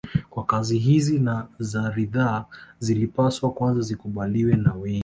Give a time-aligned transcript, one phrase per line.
[0.29, 2.45] Kwa kazi hizi ni za ridhaa
[2.79, 4.99] zilipaswa kwanza zikubaliwe na wengi